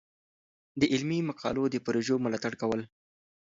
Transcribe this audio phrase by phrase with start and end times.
[0.79, 2.81] د علمي مقالو د پروژو ملاتړ کول.